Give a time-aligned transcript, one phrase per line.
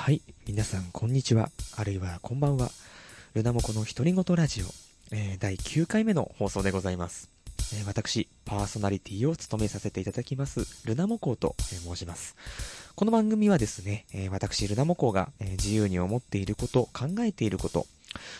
[0.00, 0.22] はい。
[0.46, 1.50] 皆さん、こんにちは。
[1.76, 2.70] あるいは、こんばんは。
[3.34, 4.64] ルナモコの独り言ラジオ、
[5.12, 7.28] えー第9回目の放送でございます。
[7.74, 12.34] えー私、パーソナリティを務めさせていただきます、ルナモコウとえ申します。
[12.94, 17.86] この番組はですね、え私、ルナモコウが、え自由に思っていること、考えていること、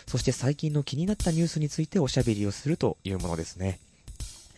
[0.07, 3.77] そして最近の気になったニュースについておしゃべりをするというものですね。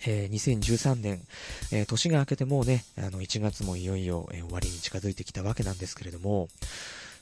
[0.06, 1.22] えー2013年、
[1.72, 6.50] えー年が明けてもうね、あの、1月もいよいよ、えー終わりに近づいてきたわけなんですけれども、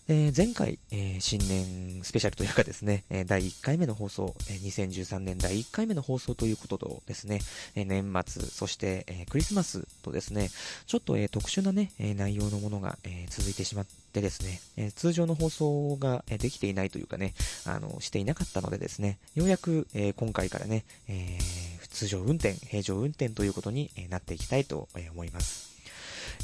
[0.07, 7.39] え前回、え新年スペシャルというかですね、え第1回目の放送、え2013年第1回目の放送ということとですね、
[7.75, 10.49] え年末、そして、えクリスマスとですね、
[10.87, 17.33] ちょっと、え特殊なね、え内容のものが、え続いてしまってですね、え通常の放送が、えできていないというかね、
[17.65, 25.71] あの、していなかったのでですね、ようやく、え今回からね、えー通常運転、平常運転ということになっていきたいと思います。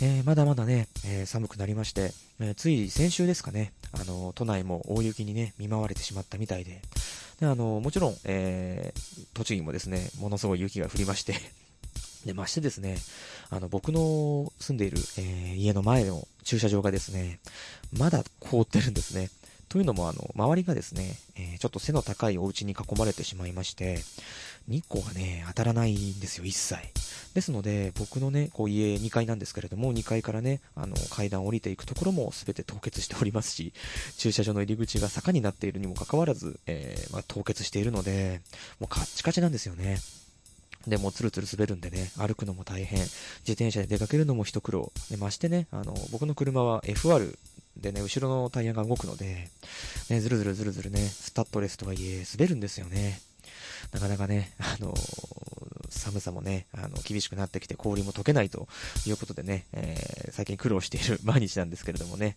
[0.02, 6.81] えーまだまだね、えー寒くなりまして、えーつい先週ですかね、あの、都内も大雪にね、見舞われてしまったみたいで、
[7.40, 8.94] であの、もちろん、え
[9.34, 11.36] 栃木もですね、ものすごい雪が降りまして、
[12.25, 12.98] で、ましてですね、
[13.50, 17.40] あの、僕の住んでいる、え家の前の駐車場がですね、
[17.92, 19.30] まだ凍ってるんですね。
[19.70, 24.00] というのも、あの、周りがですね、えーちょっと背の高いお家に囲まれてしまいまして、
[24.68, 26.76] 日光がね、当たらないんですよ、一切。
[27.34, 33.74] ですので、僕のね、こう家2階なんですけれども、2階からね、あの、階段を降りていくところも全て凍結しておりますし、
[34.18, 38.42] 駐車場の入り口が坂になっているにもかかわらず、えーまあ、凍結しているので、
[38.80, 39.98] もうカッチカチなんですよね。
[40.88, 43.00] で、もうツルツル滑るんでね、歩くのも大変。
[43.00, 44.92] 自転車で出かけるのも一苦労。
[45.09, 47.38] で、ましてね、あの、僕の車は FR
[47.81, 49.50] でね、後ろのタイヤが動くので、
[50.09, 53.22] ね、ずるずるずるずるね、スタッドレスとはいえ、滑るんですよね。
[53.92, 54.94] なかなかね、あの
[55.90, 58.68] 寒さもね、あの、厳しくなってきて氷も溶けないと
[59.06, 62.35] いうことでね、えー最近苦労している 毎日なんですけれどもね。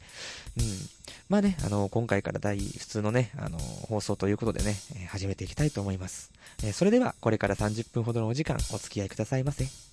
[0.58, 0.88] うん。
[1.28, 6.30] まあね、あの、今回から第、普通のね、あの、放送ということでね、えー始めていきたいと思います。
[6.62, 9.89] えーそれでは、これから30分ほどのお時間、お付き合いくださいませ。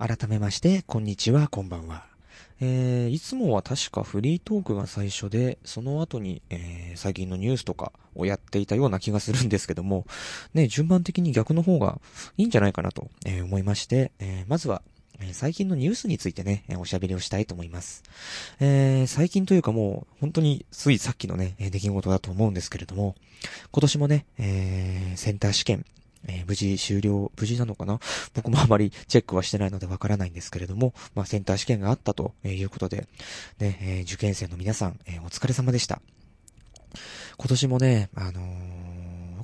[0.00, 2.06] 改めまして、こんにちは、こんばんは。
[2.62, 10.06] えー、いつもは確かフリートークが最初で、その後に、えー、最近のニュースとかをやっていたような気がするんですけども、
[10.54, 12.00] ね、順番的に逆の方が
[12.38, 14.80] いいんじゃないかなと、えー思いまして、えーまずは、
[15.20, 18.02] え最近のニュースについてね、えおしゃべりをしたいと思います。
[18.58, 23.16] えー最近というかもう、本当についさっきのね、出来事だと思うんですけれども、
[23.70, 25.84] 今年もね、えーセンター試験、
[26.26, 28.00] えー無事終了、無事なのかな？
[28.34, 33.06] 僕もあまりチェックはしてないのでわからないんですけれども、まあ、センター試験があったということで、
[33.58, 36.00] ね、えー受験生の皆さん、えーお疲れ様でした。
[37.36, 38.79] 今年もね、あのー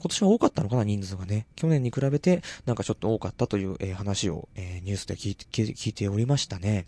[0.06, 1.46] 今年は多かったのかな、人数がね。
[1.56, 6.86] 去年に比べて、なんかちょっと多かったという、えー話を、えーニュースで聞いて、聞いておりましたね。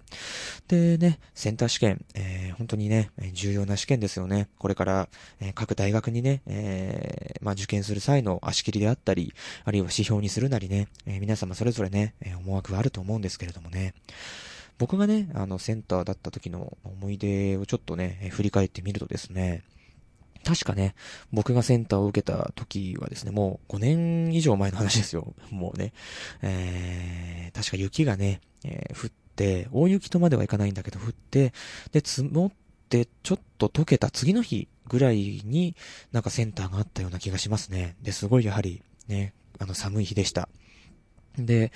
[0.68, 4.48] でね、センター試験、えー本当にね、重要な試験ですよね。
[4.58, 5.08] これから、
[5.40, 13.94] え各大学にね、えまあ、受験する際の足切りであったり、あるいは指標にするなりね、え皆様それぞれね、え思惑があると思うんですけれどもね。
[14.78, 19.64] 僕がね、あの、センターだった時の思い出をちょっとね、振り返ってみるとですね、
[20.44, 20.94] 確かね、
[21.32, 25.34] 僕がセンターを受けた時はですね、もう5年以上前の話ですよ。
[25.50, 25.92] もうね、
[26.42, 31.52] えー、確か雪がね、えー降って、大雪とまではいかないんだけど降って、
[31.92, 32.52] で、積もっ
[32.88, 35.76] て、ちょっと溶けた次の日ぐらいに、
[36.10, 37.94] なんかセンターがあったような気がしますね。
[38.02, 40.48] で、すごいやはり、ね、あの、寒い日でした。
[41.38, 41.72] で、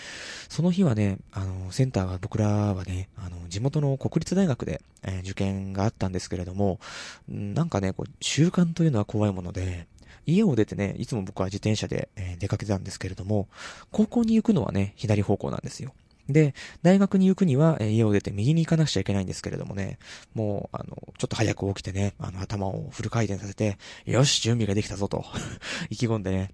[0.49, 6.81] その日はね、あの、センターは僕らはね、あの、地元の国立大学で、えー受験があったんですけれども、
[7.29, 9.87] なんかね、こう、習慣というのは怖いもので、
[10.27, 13.49] 家を出てね、いつも僕は自転車で、えー出かけたんですけれども、
[13.91, 15.93] 高校に行くのはね、左方向なんですよ。
[16.29, 19.99] で、大学に行くには、えー家を出て右に行かなくちゃいけないんですけれどもね、
[20.35, 25.25] もう、あの、ちょっと早く起きてね、あの、頭をフル回転させて、よし、準備ができたぞと、
[25.91, 26.51] 意気込んでね、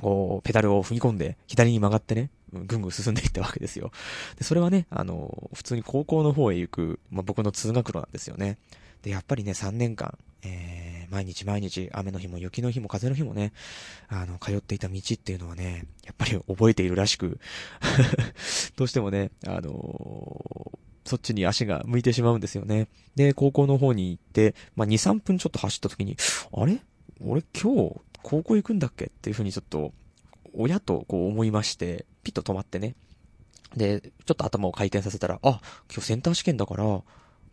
[0.00, 3.90] こう、ペダルを踏み込んで、左に曲がってね、ぐんぐん進んでいったわけですよ。
[4.36, 8.58] で、それはね、あの、普通に高校の方へ行く、まあ、僕の通学路なんですよね。
[9.02, 13.52] で、やっぱりね、3年間、えー、毎日毎日、雨の日も雪の日も風の日もね、
[14.08, 17.38] あの、通っていた道っていうのはね、やっぱり覚えているらしく、
[18.76, 20.72] どうしてもね、あの
[21.04, 22.88] そっちに足が向いてしまうんですよね。
[23.16, 26.16] で、高校の方に行って、まあ、2、3分ちょっと走った時に、
[26.52, 26.78] あれ？
[27.24, 29.06] 俺今日、高校行くんだっけ？
[29.06, 29.92] っていうふうにちょっと、
[30.54, 32.94] 親とこう思いまして、ピッと止まってね。
[33.76, 35.60] で、ちょっと頭を回転させたら、あ、
[35.90, 37.02] 今日センター試験だから、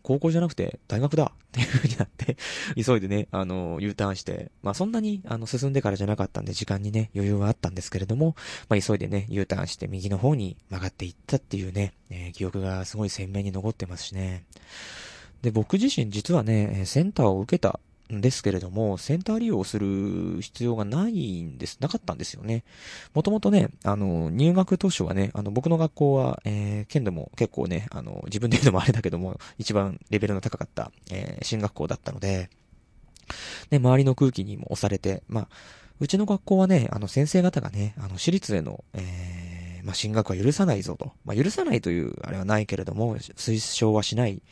[0.02, 2.38] 高校じゃなくて大学だっていう風になって
[2.74, 8.34] 急いでね、あの、U ターンして、まあそんなに、あの、進んでからじゃなかったんで時間にね、余裕はあったんですけれども、
[8.70, 14.44] まあ急いでね、U ターンして右の方に曲がっていったっていうね、えー、記憶がすごい鮮明に残ってますしね。
[15.42, 17.78] で、僕自身実はね、センターを受けた
[18.10, 22.64] ですけれども、センター利用をする必要がないんです、なかったんですよね。
[23.14, 32.50] もともとね、あの、入学当初はね、あの、僕の学校は、えー、県でも結構ね、あの、自分で言うのもあれだけども、一番レベルの高かった、えー、進学校だったので、
[33.70, 35.48] で、周りの空気にも押されて、まあ、
[36.00, 41.12] うちの学校はね、あの、先生方がね、あの、私立への、えー、まあ、進学は許さないぞと。
[41.24, 44.42] まあ、許さないという、あれはないけれども、推奨はしない。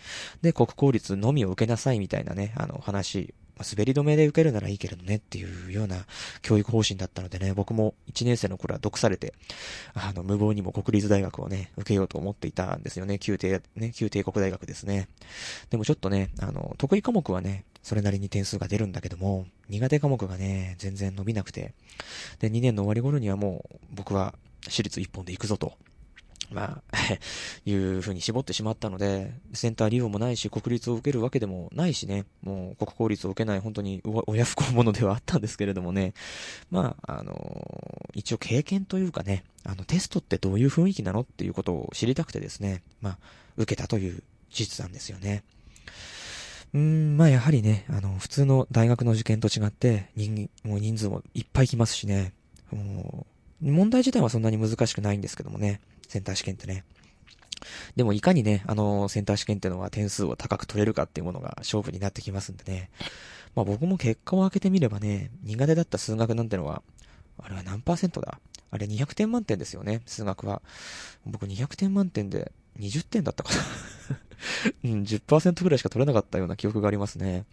[0.43, 6.07] で、国公立のみを受けなさいみたいなね、あの、話まあ、滑り止めで受けるならいいけれどねっていうような
[6.43, 9.35] 教育方針だったのでね、僕も1年生の頃は毒されて、
[9.95, 13.19] あの、無謀にも国立大学をね、受けようと思っていたんですよね。
[13.19, 15.09] 旧帝、ね、旧帝国大学ですね。
[15.71, 21.75] でもちょっとね、あの、得意科目はね、それなりに点数が出るんだけども、苦手科目がね、全然伸びなくて、
[22.39, 24.35] で、2年の終わり頃にはもう、僕は
[24.69, 25.73] 私立一本で行くぞと。
[26.51, 26.97] まあ、
[27.67, 36.15] いう風に絞ってしまったので、センター利用もないし、国立を受けるわけでもないしね、もう国公立を受けない本当に親不孝者ではあったんですけれどもね、
[36.71, 43.19] まあ、あの一応経験というかね、あの、テストってどういう雰囲気なのっていうことを知りたくてですね、まあ、
[43.57, 45.43] 受けたという事実なんですよね。
[46.75, 52.33] うん、まあやはりね、あの、普通の大学の受験と違って、人、もう人数もいっぱい来ますしね、
[52.71, 53.27] も
[53.63, 56.85] う、問題自体はそんなに難しくないんですけどもね、センター試験ってね。
[57.97, 62.91] でもいかにね、あの、センター試験ってのは点数を高く取れるかっていうものが勝負になってきますんでね。
[63.55, 66.83] まあ僕も結果を開けてみればね、苦手だった数学なんてのは、
[67.41, 68.41] あれは何パーセントだ？
[68.71, 70.63] あれ200点満点ですよね、数学は。
[71.25, 73.61] 僕200点満点で20点だったかな
[74.85, 77.45] うん、10%ぐらいしか取れなかったような記憶がありますね。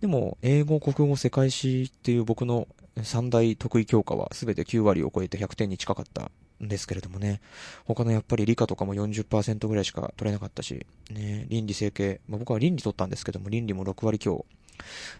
[0.00, 2.68] でも、英語、国語、世界史っていう僕の
[3.02, 6.30] 三大得意教科は全て9割を超えて100点に近かった
[6.62, 7.40] んですけれどもね。
[7.84, 14.44] 他のやっぱり理科とかも40%ぐらいしか取れなかったし、ね、倫理整形、まあ、僕は倫理取ったんですけども、倫理も6割強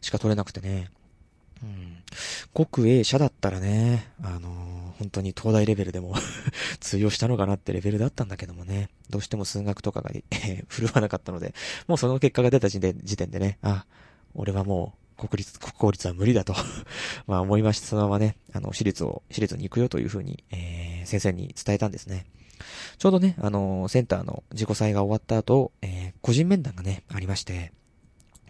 [0.01, 0.91] しか取れなくてね。
[1.63, 2.67] うん。
[2.67, 6.15] 国営者だったらね、あのー、本当に東大レベルでも
[6.81, 11.55] 通用したのかなってレベルだったんだけどもね、どうしても数学とかが、え 振るわなかったので、
[11.87, 13.87] もうその結果が出た時点でね、あ、
[14.35, 16.55] 俺はもう国立、国公立は無理だと
[17.27, 20.59] まあ思いまして、そのままね、あの、私立を、私立に行くよというふうに、えー、
[21.09, 22.27] 先生に伝えたんですね。
[22.99, 27.73] ちょうどね、あの、センターの自己祭が終わった後、えー、個人面談がね、ありまして、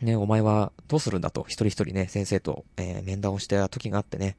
[0.01, 4.37] ね、お前はどうするんだと、一人一人ね、先生と、えー、面談をした時があってね、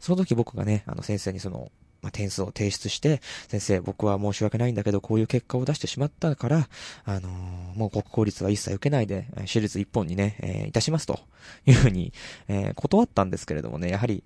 [0.00, 1.70] その時僕がね、あの先生にその、
[2.02, 6.68] まあ、点数を提出して、先生、僕は申し訳ないんだけど、こういう結果を出してしまったから、
[7.04, 11.18] あのー、もう国公立は一切受けないで、私立一本にね、えー、いたしますと
[11.66, 12.12] いうふうに、
[12.46, 14.22] えー、断ったんですけれどもね、やはり、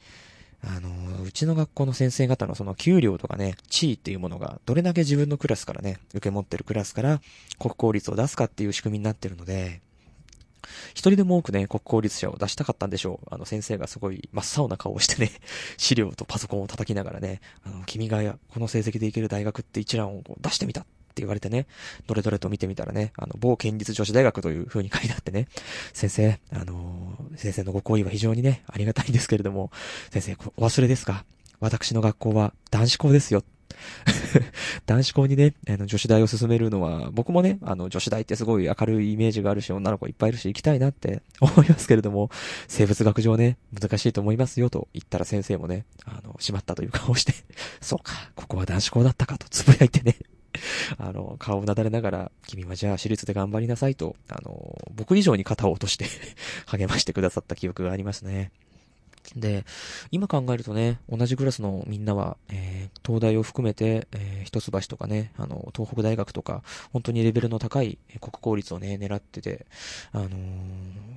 [0.65, 7.21] あの、うちの学校の先生方のその給料とかね、地位っていうものが、どれだけ自分のクラスからね、受け持ってるクラスから
[7.59, 9.83] 国公立を出すかっていう仕組みになってるので、
[10.91, 13.35] 一人でも多くね、国公立者を出したかったんでしょう。
[13.35, 15.33] あの、先生がすごい真っ青な顔をしてね、
[15.77, 21.67] 資料とパソコンを叩きながらね、あの、君がこの成績でいける大学って一覧を出してみたって言われてね、
[22.07, 25.47] どれどれと見てみたらね、あの、某県立女子大学という風に書いてあってね、
[25.93, 29.71] 先生、あのー、先生のご好意は非常にね、ありがたいんですけれども、
[30.11, 31.25] 先生、お忘れですか？
[31.61, 33.45] 私の学校は男子校ですよ。
[34.87, 42.31] 男子校にね、あの、女子大を進めるのは、僕もね、あの、女子大ってすごい明るいイメージがあるし、女の子いっぱいいるし、行きたいなって 思いますけれども、
[42.69, 47.33] 生物学上ね、難しいと思いますよと言ったら先生もね、あの、しまったという顔をして、
[47.81, 50.17] そうか、ここは男子校だったかとつぶやいてね、
[50.99, 56.07] あの、顔をなだれながら、君はじゃあ私立で頑張りなさいと、あの、僕以上に肩を落として
[56.67, 58.53] 励ましてくださった記憶がありますね。
[59.37, 59.65] で、
[60.11, 69.67] 今考えるとね、同じクラスのみんなは、えー、東大を含めて、えー、一橋とかね、あの、東北大学とか、本当にレベルの高い国公立をね、狙ってて、
[70.13, 70.33] あのー、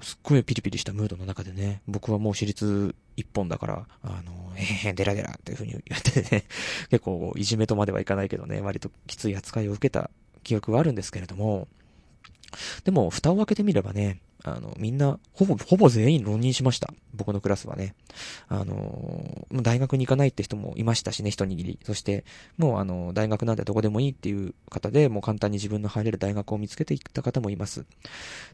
[0.01, 6.45] すっごいピリピリしたムードの中でね、僕はもう私立一本だから、あのー、へへデラデラっていう風に言っててね、
[6.89, 10.09] 結構いじめとまではいかないけどね、割ときつい扱いを受けた
[10.43, 11.67] 記憶はあるんですけれども、
[12.83, 16.93] でも、蓋を開けてみればね、あの、みんな、ほぼ、ほぼ全員浪人しました。
[17.15, 17.95] 僕のクラスはね。
[18.47, 21.79] あの、大学に行かないって人もいましたしね、一握り。
[21.83, 22.25] そして、
[22.57, 27.85] もうあの、大学なんてどこでもいいっていう方で、もう簡単に自分の入れる大学を見つけていった方もいます。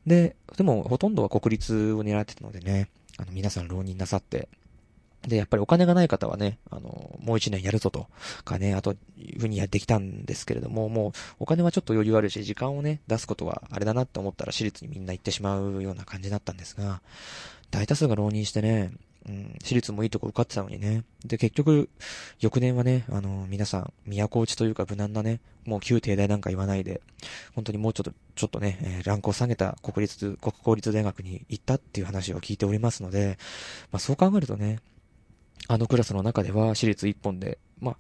[0.08, 2.88] で、でも、ほとんどは国立を狙ってたのでね、
[3.22, 4.50] あの、皆さん浪人なさって、
[5.28, 8.08] で、やっぱりお金がない方はね、あの、もう一年やるぞと。
[8.44, 17.02] かね、あと、いうふうにやってきたんですけれども、もう、お金はちょっと余裕あるし、時間をね、出すことはあれだなって思ったら私立にみんな行ってしまうような感じだったんですが、
[17.70, 18.92] 大多数が浪人してね、
[19.28, 21.04] うん、私立もいいとこ受かってたのにね。
[21.26, 21.90] で、結局、
[22.40, 27.02] 翌年はね、あの、皆さん、都落ちというか無難なね、もう旧帝大なんか言わないで、
[27.54, 33.38] 本当にもうちょっと、ちょっとね、えー、ランクを下げた国立、国公立大学に行ったっていう話を聞いておりますので、
[33.92, 34.80] まあそう考えるとね、
[35.68, 37.98] あのクラスの中では私立一本で、まあ、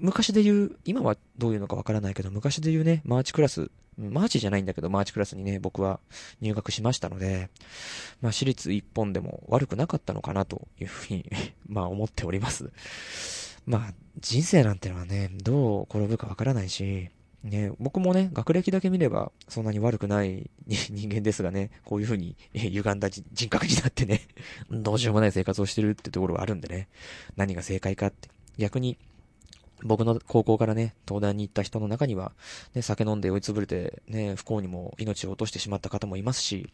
[0.00, 6.00] 昔で言う、今はどういうのかわからないけど、昔で言うね、マーチクラス、マーチじゃないんだけど、マーチクラスにね、僕は
[6.40, 7.50] 入学しましたので、
[8.22, 11.30] まあ、私立一本でも悪くなかったのかなというふうに
[11.66, 12.70] まあ、思っております。
[13.66, 17.10] まあ、人生なんてのはね、どう転ぶかわからないし、
[17.42, 24.22] ね、僕もね、学歴だけ見ればそんなに悪くない 人間ですがね、こういう風に歪んだ人格になってね、
[24.70, 26.88] どうしようもない生活をしてるってところはあるんでね、
[27.36, 28.28] 何が正解かって。
[28.58, 28.98] 逆に、
[29.82, 32.32] 僕の高校からね、東大に行った人の中には、
[32.74, 36.72] ね、酒飲んで追いつぶれて、ね、不幸にも命を落としてしまった方もいますし、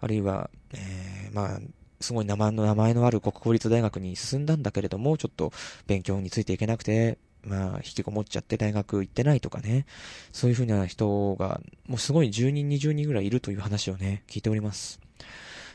[0.00, 1.60] あるいは、えー、まあ、
[2.00, 5.52] すごい名前の名前のある国公立大学に進んだんだけれども、ちょっと
[5.86, 9.86] 勉強についていけなくて、まあ、引きこもっちゃって大学行ってないとかね、
[10.32, 15.00] そういうふうな人が、もうすごい10人、20人ぐらいいるという話をね、聞いております。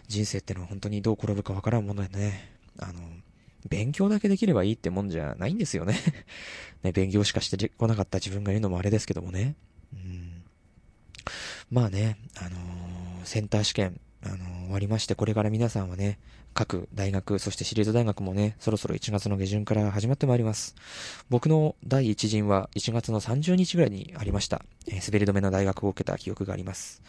[0.07, 2.93] 人生ってのは本当にどう転ぶかわからんものでね、あの、
[3.67, 5.99] 勉強だけできればいいってもんじゃないんですよね
[6.83, 9.55] ね、勉強しかしてこなかった自分が言うのもあれですけどもね。
[9.93, 10.43] うん、
[11.71, 16.19] まあね、あのー、センター試験、あのー、終わりまして、これから皆さんはね、
[16.53, 20.75] 各大学、そして私立大学もね、そろそろ1月の下旬から始まってまいります。
[21.29, 24.63] 僕の第一陣は1月の30日ぐらいにありました。
[24.87, 27.01] えー、滑り止めの大学を受けた記憶があります。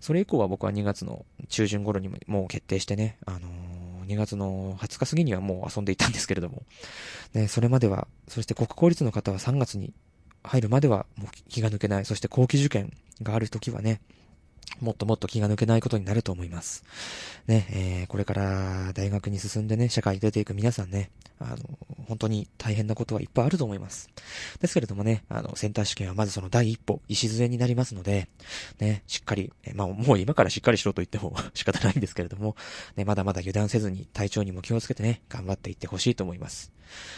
[0.00, 3.79] それ以降は僕は2月の中旬頃にももう決定してね、あのー
[4.10, 6.62] 2月の20日過ぎにはもう遊んでいたんですけれども、
[7.32, 9.92] ね、それまでは、そして国公立の方は3月に
[10.42, 14.00] 入るまではもう気が抜けない、そして後期受験がある時はね、
[14.80, 16.84] もっともっと気が抜けないことになると思います。
[17.46, 21.56] ね、えー、これから大学に進んでね、社会に出ていく皆さんね、あの、
[22.06, 24.10] 本当に大変なことはいっぱいあると思います。
[24.60, 28.28] ですけれどもね、あの、センター試験はまずその第一歩、礎になりますので、
[28.78, 32.56] ね、しっかり、えまあ、もう今からしっかりしろと言っても 仕方ないんですけれども、
[32.96, 36.72] ね、まだまだ油断せずに体調にも気をつけてね、頑張っていってほしいと思います。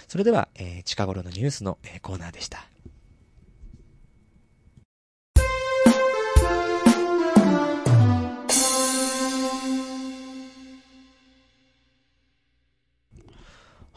[0.08, 2.68] それでは、えー、近頃のニュースの、えー、コーナーでした。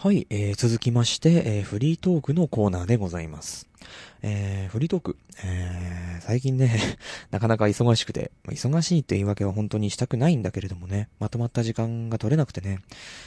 [0.05, 3.67] はい、えー、続きまして、えー、フリートークのコーナーでございます。
[4.21, 6.79] えー、フリートーク、えー、最近ね、
[7.31, 12.81] なかなか忙しくて、忙しいって言い訳は本当にしたくないんだけれどもね、まとまった時間が取れなくてね、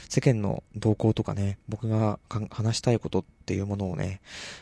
[0.09, 4.21] 世間の動向とかね、僕が話したいことっていうものをね、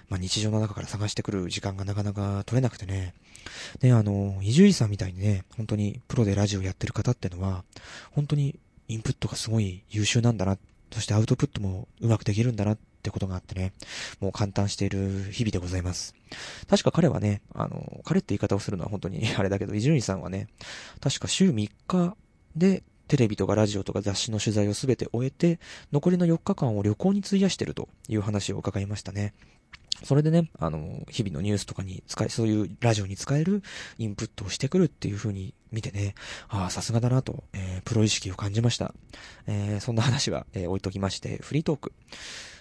[0.09, 3.13] まあ、日常の中から探してくる時間がなかなか取れなくてね、
[3.83, 7.63] ね、あの、伊集院さんみたいにね、本当にプロでラジオやってる方ってのは、
[8.13, 8.59] 本当に
[8.89, 10.59] インプットがすごい優秀なんだなっ
[10.93, 13.73] そしてアウトプットもうまくできるんだなってことがあってね、
[14.21, 16.15] もう簡単している日々でございます。
[16.69, 20.49] 確か彼はね、あの、彼って言い方をするのは本当に あれだけど、伊集院さんはね、
[21.01, 22.17] 確か週3日
[22.57, 25.61] でテレビとかラジオとか雑誌の取材をすべて終えて、
[25.93, 29.35] 残りの4日間を旅行に費やしてるという話を伺いましたね。
[30.07, 33.63] それでね、あの、日々のニュースとかに使え、そういうラジオに使える
[33.99, 36.15] インプットをしてくるっていう風に見てね、
[36.49, 38.95] ああ、さすがだなと、えー、プロ意識を感じました。
[39.47, 41.93] えー、そんな話は、えー、置いときまして、フリートーク。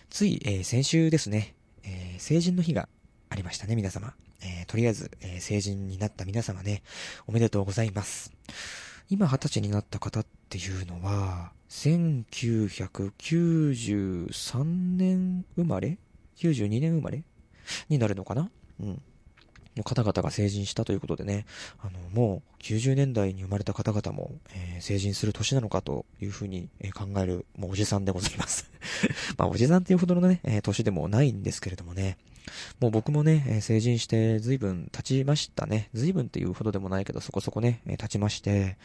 [0.10, 2.90] つい、えー、先週ですね、えー、成人の日が
[3.30, 4.14] ありましたね、皆様。
[4.42, 6.84] えー、とりあえず、えー、成人になった皆様ね、
[7.28, 8.32] おめでとうございます。
[9.10, 16.00] 今二十歳になった方っていうのは、1993年生まれ
[16.38, 17.24] ？92年生まれ？
[17.90, 18.50] になるのかな？
[18.80, 19.02] うん。
[19.76, 21.46] の方々が成人したということでね、
[21.80, 28.72] あの、もう90年代に生まれた方々も、えー、成人する年なのかというふうに、えー、考える、もうおじさんでございます。
[29.38, 32.18] まあ、おじさんっていうほどのね、えー、年でもないんですけれどもね、
[32.80, 35.90] もう僕もね、え成人して随分経ちましたね。
[35.94, 38.78] 随分っていうほどでもないけど、そこそこね、え経ちまして、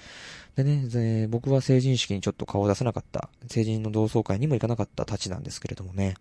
[0.56, 6.14] でね、僕は成人式にちょっと顔を出さなかった、成人の同窓会にも行かなかったたちなんですけれどもね、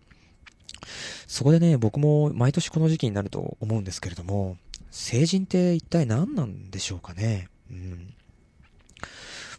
[1.26, 4.56] そこでね、僕も毎年この時期になると思うんですけれども、
[4.90, 7.48] 成人って一体何なんでしょうかね？
[7.70, 8.14] うん。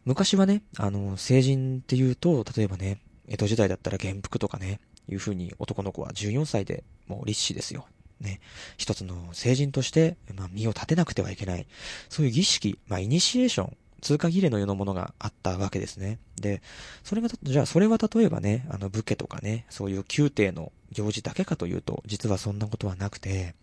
[0.03, 7.85] 昔はね、あの、成人って言うと、例えばね、江戸時代だったら元服とかね、いう風に男の子は14歳でもう立志ですよ。
[8.19, 8.39] ね、
[8.77, 11.65] 一つの成人として、まあ、身を立てなくてはいけない。
[12.09, 16.19] そういう儀式、まあ、イニシエーション通過儀礼のようなものがあったわけですね。
[16.39, 16.61] で、
[17.03, 23.55] それが、じゃあそれは例えばね、あの武家とかね、そういう宮廷の行事だけかというと、実はそんなことはなくて、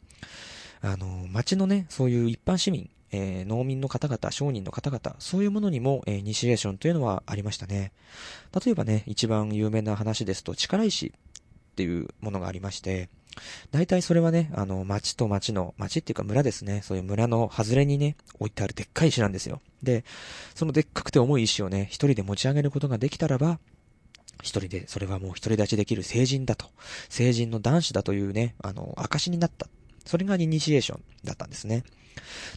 [0.80, 7.92] あの、町のね、そういう一般市民、えー、農民の方々、商人の方々、そういうものにも、えー、イニシエーションというのはありましたね。
[8.64, 11.10] 例えばね、一番有名な話ですと、力石っ
[11.74, 13.08] ていうものがありまして、
[13.70, 16.80] 大体それはね、あの、町と町の、町っていうか村ですね。
[16.82, 19.60] そういう村の外れにね、置いてあるでっかい石なんですよ。
[19.82, 20.04] で、
[20.54, 23.58] そのでっかくて重い石をね、一人で持ち上げることができたらば、
[24.42, 26.66] 一人で、それはもう独り立ちできる成人だと。
[27.08, 29.66] 成人の男子だというね、あの、証になった。
[30.04, 31.84] それがイニシエーションだったんですね。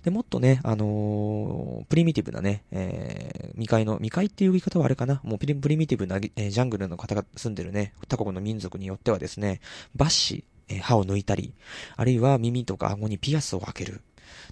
[0.04, 9.62] で、もっとね、あのー、プリミティブなね、えー、未開の、未開っていう言い方はあれかなもうプリミティブな、えー、ジャングルの方が住んでるね、他国の民族によってはですね、
[9.96, 11.54] バッシえ歯を抜いたり、
[11.96, 14.02] あるいは耳とか顎にピアスを開ける。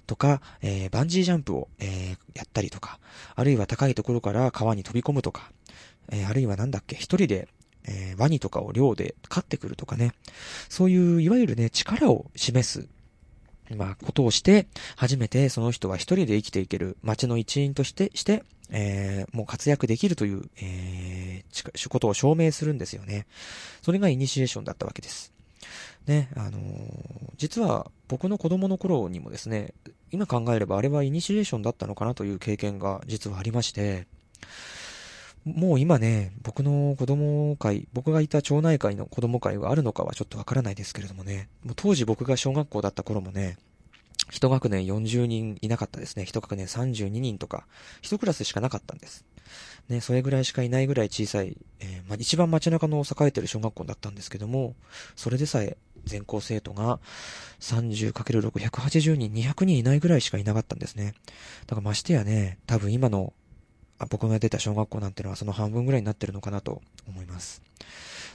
[0.06, 2.98] とか、えー、バンジージャンプを、えー、やったりとか、
[3.34, 5.50] あるいは高いところから川に飛び込むとか、
[6.10, 7.48] えー、あるいはなんだっけ、一人で、
[7.86, 10.12] えワニとかを漁で飼ってくるとかね、
[10.68, 12.88] そういういわゆるね、力を示す、
[13.74, 23.26] まあ、ことをして、初めてその人は一人で生きていける街の一員として、して、えー、もう活躍できるという、えー、ことを証明するんですよね。
[23.82, 25.32] それがイニシエーションだったわけです。
[26.06, 29.74] ね、あのー、実は僕の子供の頃にもですね、
[30.10, 34.06] 今考えればあれはイニシエーションだったのかなという経験が実はありまして、
[35.44, 43.56] もう今ね、僕の子供会、僕がいた町内会の子供会があるのかはちょっとわからないですけれどもね、もう当時僕が小学校だった頃もね、
[44.30, 46.24] 一学年40人いなかったですね。
[46.24, 47.66] 一学年32人とか、
[48.02, 49.24] 一クラスしかなかったんです。
[49.88, 54.74] ね、それぐらいしかいないぐらい小さい、えー、まあ、一番街中の栄えてる小学校だったんですけども、
[55.16, 57.00] それでさえ全校生徒が
[57.60, 61.14] 30×6、180人、200人いないぐらいしかいなかったんですね。
[61.66, 63.32] だからましてやね、多分今の
[63.98, 67.62] あ僕が出た小学校なんてのはその半分ぐらいになってるのかなと思います。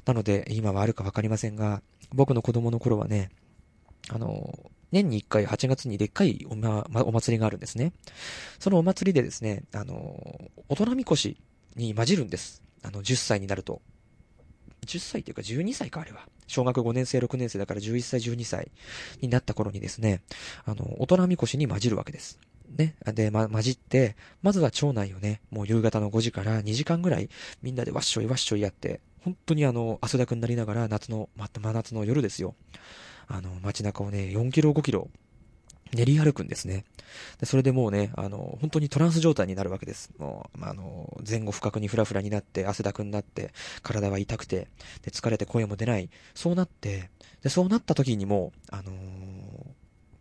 [0.06, 1.82] なので、今はあるかわかりませんが、
[2.14, 3.30] 僕の子供の頃はね、
[4.10, 4.60] あの、
[4.96, 7.92] 年に1回8月にでっかいお,、ま、お祭りがあるんですね。
[8.60, 11.38] そのお祭りでですね、あの、大人みこし
[11.76, 12.62] に混じるんです。
[12.84, 13.82] あの、10歳になると。
[14.86, 16.28] 10歳っていうか12歳か、あれは。
[16.48, 18.72] 小学5年生、6年生だから11歳、12歳
[19.22, 20.22] になった頃にですね、
[20.64, 22.40] あの、大人みこしに混じるわけです。
[22.78, 22.96] ね。
[23.14, 27.30] で、ま、混じって、まずは町内をね、もう夕方の5時から2時間ぐらい、
[27.62, 32.56] みんなでわっしょいわっしょいやって、本当にあの、汗だくになりながら、夏の、ま、真夏の夜ですよ。
[33.28, 35.10] あの、街中をね、4キロ5キロ、
[35.94, 36.84] 練り歩くんですね。
[37.40, 40.12] で、それでもうね、あの、本当にトランス状態になるわけです。
[40.18, 44.68] もう、まあ、の、前後不覚にフラフラになって、汗だくになって、体は痛くて、
[45.04, 46.10] で、疲れて声も出ない。
[46.34, 47.10] そうなって、
[47.42, 48.96] で、そうなった時にも、あのー、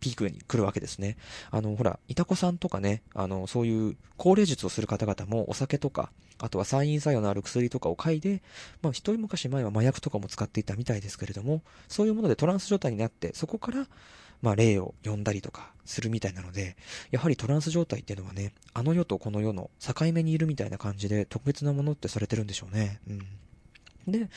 [0.05, 1.17] ピークに来るわけですね。
[1.49, 8.43] あの、ほら、いたこさんとかね、あの、そういう高齢術をする方々もお酒とか、あとは酸因作用のある薬とかを嗅いで、
[8.83, 13.87] まあ、一人昔前は麻薬とかも使っていたみたいですけれども、そういうものでトランス状態になって、そこから、
[14.43, 16.77] まあ、霊を呼んだりとかするみたいなので、
[17.09, 22.99] やはりトランス状態っていうのはね、あの世とこの世の境目にいるみたいな感じで特別なものってされてるんでしょうね。
[23.09, 23.19] うん。
[24.07, 24.27] で、ま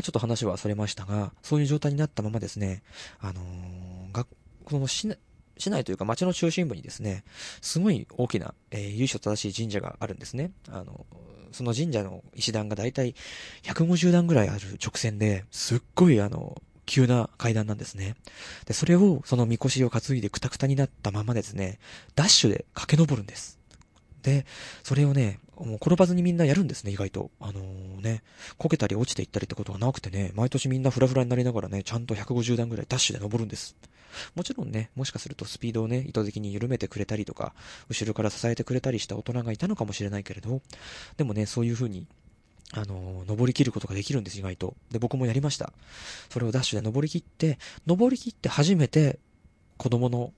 [0.00, 2.82] あ、ちょっと話はそれましたが、そういう状態になったままですね、
[3.20, 4.12] あのー、
[4.64, 5.16] この市
[5.56, 7.24] 市内というか町の中心部にですね、
[7.60, 10.50] すごい大きな、えー、由緒正しい神社があるんですね。
[10.68, 11.06] あの、
[11.52, 13.14] その神社の石段がだいたい
[13.62, 18.16] 150段ぐらいある直線で、すっごいあの、急な階段なんですね。
[18.66, 21.78] で、それを、そのみこしを担いでくたくたになったままですね、
[22.14, 23.58] ダッシュで駆け上るんです。
[24.22, 24.44] で、
[24.82, 27.30] それをね、もう転ばずにみんなやるんですね、意外と。
[27.40, 28.22] あのー、ね、
[28.58, 33.76] こけたり落ちていったりってことがなくてね、毎年みんなフラフラになりながらね、ちゃんと150段ぐらいダッシュで登るんです。
[34.34, 37.54] もちろんね、もしかするとスピードをね、意図的に緩めてくれたりとか、
[37.88, 40.60] 後ろから支えてくれたりした大人がいたのかもしれないけれど、
[41.16, 42.06] でもね、そういう風に、
[42.72, 44.74] あのー登り切ることができるんです、意外と。
[44.90, 45.72] で、僕もやりました。
[46.30, 49.18] それをダッシュで登り切って、登り切って初めて、
[49.76, 50.32] 子供の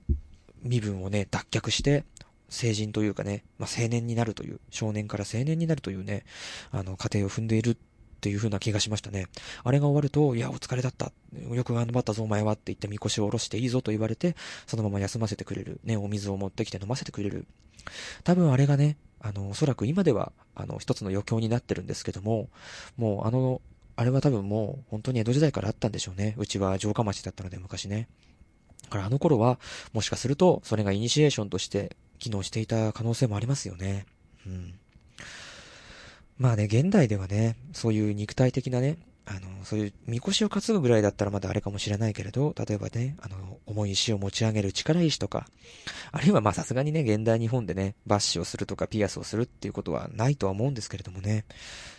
[0.63, 2.03] 身分をね、脱却して、
[2.49, 6.23] 成人というかね、まあ、青年になるという、少年から青年になるというね、
[6.71, 9.27] あの、過程を踏んでいるっていう風な気がしましたね。
[9.63, 11.11] あれが終わると、いや、お疲れだった。
[11.51, 15.79] よく頑張ったぞ、お前はって言ってみこしを下ろしていいぞと言われて、そのまま休ませてくれる。
[15.83, 17.45] ね、お水を持ってきて飲ませてくれる。
[18.23, 22.49] 多分あれがね、あの、おそらく今では、あの、一つの余興になってるんですけども、
[22.97, 23.61] もうあの、
[23.95, 26.35] あれは多分もう、本当に江戸時代からあったんでしょうね。
[26.37, 28.07] うちは城下町だったので、昔ね。
[28.83, 29.59] だからあの頃は、
[29.93, 34.05] もしかすると、それがイニシエーションとして機能していた可能性もありますよね。
[34.45, 34.73] うん。
[36.37, 45.47] まあね、現代ではね、そういう肉体的なね、あの、そういう、みこしを担ぐぐらいだったらまだあれかもしれないけれど、例えばね、あの、重い石を持ち上げる力石とか、
[46.11, 51.43] あるいはまあさすがにね、現代日本でね、バッシュをするとかピアスをするっていうことはないとは思うんですけれどもね、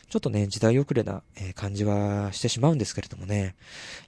[0.08, 1.22] ちょっとね、時代遅れな、
[1.54, 3.56] 感じはしてしまうんですけれどもね、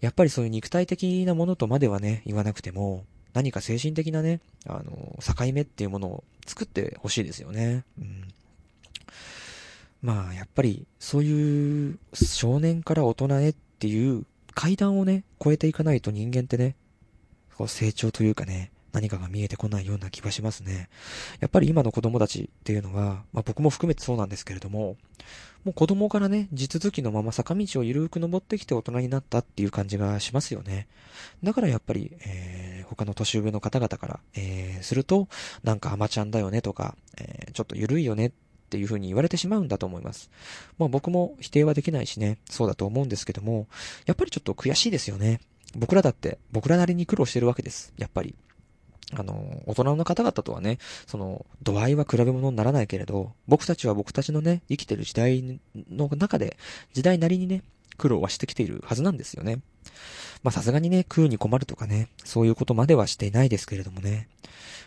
[0.00, 7.84] やっぱりそういう肉体的なものとまではね、言わなくても、何か精神的なね、あの、境目っていうものを作ってほしいですよね。
[7.98, 8.28] うん。
[10.02, 16.74] まあ、やっぱり、そういう少年から大人へっていう階段をね、超えていかないと人間ってね、
[17.56, 20.88] こう成長というかね、何かが見えてこないような気がしますね。
[21.40, 24.96] やっぱり今の子供たちっていうのは、まあ僕も含めてそうなんですけれども、
[25.64, 30.86] もう子供からね、地続きのまま坂道をゆるく登ってきて大人になったっていう感じがしますよね。
[31.42, 35.28] だからやっぱり、えー、他の年上の方々から、えー、すると、
[35.62, 38.32] なんか甘ちゃんだよねとか、えー、ちょっとゆるいよねっ
[38.70, 40.30] ていう風に言われてしまうんだと思います。
[40.78, 43.66] まあ僕も否定はできないしね、そうだと思うんですけども、
[44.06, 45.40] やっぱりちょっと悔しいですよね。
[45.74, 47.92] 僕らだって、僕らなりに苦労してるわけです。
[47.98, 48.34] やっぱり。
[49.12, 56.56] あの、大人の方々とはね、その、度合いは比べ物にならないけれど、僕たちは僕たちのね、生きてる時代の中で、
[56.92, 57.62] 時代なりにね、
[57.96, 59.60] 苦労はしてきているはずなんですよね。
[60.42, 64.28] まあさすがにね、食うに困るとかね、そういうことまではしていないですけれどもね。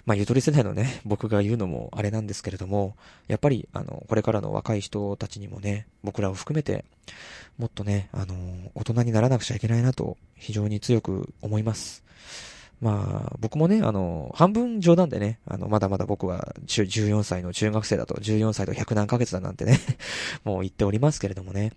[0.06, 2.96] まあゆとり世代のね、僕が言うのもあれなんですけれども、
[3.28, 6.86] やっぱり、あの、これからの若い人たちにもね、僕らを含めて、
[7.58, 8.36] もっとね、あの、
[8.74, 12.04] 大人にならなくちゃいけないなと、非常に強く思います。
[12.84, 19.80] まあ、僕もね、あの、半分冗談でね、あの、まだまだ僕は14歳の中学生だと、14歳と100何ヶ月だなんてね
[20.44, 21.72] もう言っておりますけれどもね。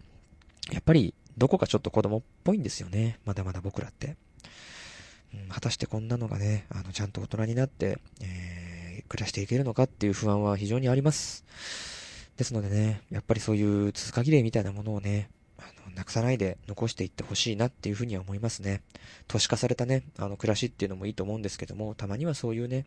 [0.73, 3.21] やっぱり、どこかちょっと子供っぽいんですよね。
[3.25, 4.17] まだまだ僕らって。
[5.33, 11.45] うん、果たしてこんなのがね、あの、ちゃんと大人になって、えー、暮らしていけるのかっていう不安は非常にあります。
[12.37, 18.83] ですのでね、やっぱりそういう通過儀礼みたいなものをね、あのなくさないで残していってほしいなっていうふうには思いますね。
[19.29, 22.85] 都市化されたね、あの暮らしっていうのもいいと思うんですけども、たまにはそういうね、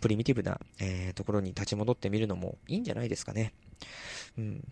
[0.00, 3.52] プリミティブな、えー、ところに立ち戻ってみるのもいいんじゃないですかね。
[4.38, 4.64] うん。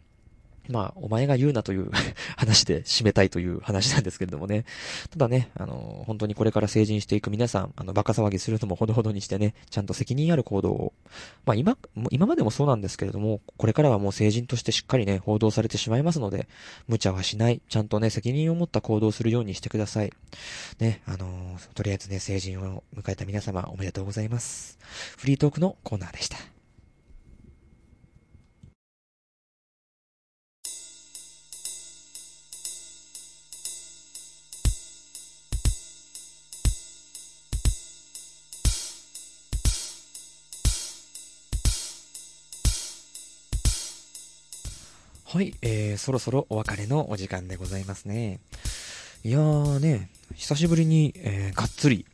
[0.68, 1.90] まあ、お前が言うなという
[2.36, 4.64] 話で締めたいという話なんですけれどもね。
[5.10, 10.92] ただね、あの、本当にこれから成人していく皆さん、あの、バカ騒ぎするのもほどほどにしてね、ちゃんと責任ある行動を、
[11.44, 11.76] まあ今、
[12.10, 16.48] 今までもそうなんですけれども、これからはもう成人としてしっかりね、報道されてしまいますので、
[16.88, 20.12] 無茶はしない、ちゃんとね、責任を持った行動をするようにしてください。
[20.78, 24.78] ね、あの、とりあえずね、成人を迎えた皆様、おめでとうございます。
[25.16, 26.55] フリートークのコーナーでした。
[45.36, 48.40] はい、えー、そろそろお別れのお時間でございますね。
[49.22, 52.06] いやーね、久しぶりに、えー、がっつり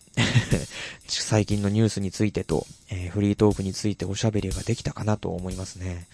[1.06, 6.08] 最近のニュースについてと、えー、フリートークについておしゃべりができたかなと思いますね。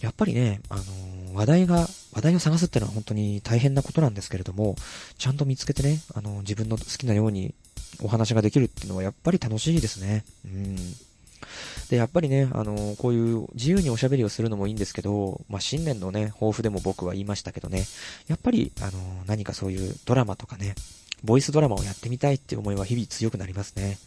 [0.00, 4.74] やっぱりね、あのー、話題が、話題を探すってのは本当に大変なことなんですけれども、
[5.18, 7.52] ちゃんと見つけてね、あのー、自分の好きなように
[8.00, 10.24] お話ができるっていうのはやっぱり楽しいですね。
[10.46, 10.76] うん。
[11.90, 17.84] で、やっぱりね、あの、こういう自由におしゃべりをするのもいいんですけど、まあ、新年のね、抱負でも僕は言いましたけどね、
[18.26, 18.92] やっぱり、あの、
[19.26, 20.74] 何かそういうドラマとかね、
[21.24, 23.98] ボイスドラマをやってみたいって思いは日々強くなりますね。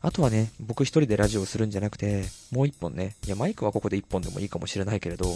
[0.00, 5.26] あとはね、僕一人でラジオをするんじゃなくて、もう一本ね、いや、マイクはここで一本でもいいかもしれないけれど、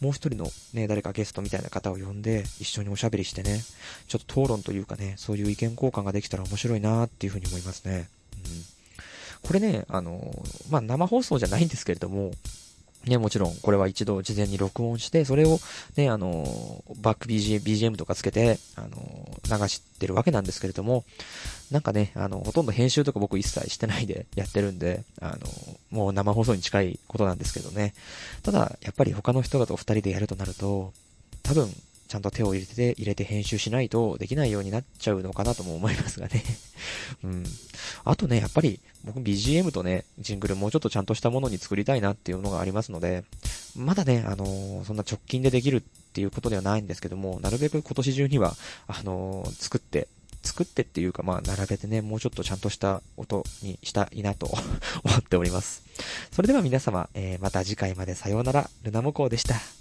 [0.00, 3.62] もう一人のね、誰かゲストみたいな方を呼んで、一緒におしゃべりしてね、
[4.08, 8.08] ちょっと討論というかね、そういう意見交換ができたら面白いなーっていうふうに思いますね。
[8.34, 8.75] うん。
[9.42, 10.32] これね、あの、
[10.70, 12.32] まあ、生放送じゃないんですけれども、
[13.06, 15.60] ね、もちろん、これは一度事前に録音して、それを
[15.96, 21.04] ね、あの、バック BGM, BGM とかつけて、あの、流してるわけなんですけれども、
[21.70, 25.46] なんかね、あの、ほとんど編集とか僕一切してないでやってるんで、あの、
[25.90, 27.94] もう生放送に近いことなんですけどね。
[28.42, 30.92] ただ、やっぱり他の人だと二人でやるとなると、
[31.44, 31.72] 多分、
[32.08, 36.42] ちゃんと手を入れて、入れて編集しないとできないようになっちゃうのかなとも思いますがね。
[37.24, 37.44] うん。
[38.04, 43.24] あとね、やっぱり僕 BGM とね、ジングルもうちょっとちゃんとしたものに作りたいなっていうのがありますので、
[43.76, 50.08] まだね、あのー、そんな直近でできるっていうことではないんですけども、なるべく今年中には、あのー、作って、
[50.42, 54.46] 作ってっていうか、まあ、並べてね、もうちょっとちゃんとした音にしたいなと
[55.04, 55.82] 思っております。
[56.30, 59.75] それでは皆様、えー、また次回までさようなら、ルナモコウでした。